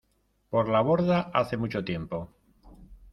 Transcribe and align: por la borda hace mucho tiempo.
por 0.49 0.67
la 0.67 0.81
borda 0.81 1.29
hace 1.31 1.57
mucho 1.57 1.85
tiempo. 1.85 2.31